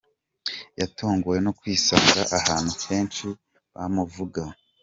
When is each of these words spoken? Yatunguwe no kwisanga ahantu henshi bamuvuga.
Yatunguwe 0.79 1.37
no 1.45 1.51
kwisanga 1.59 2.21
ahantu 2.37 2.71
henshi 2.87 3.27
bamuvuga. 3.73 4.43